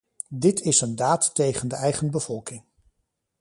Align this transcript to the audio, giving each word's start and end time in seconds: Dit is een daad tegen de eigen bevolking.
Dit 0.29 0.61
is 0.61 0.81
een 0.81 0.95
daad 0.95 1.35
tegen 1.35 1.67
de 1.67 1.75
eigen 1.75 2.11
bevolking. 2.11 2.63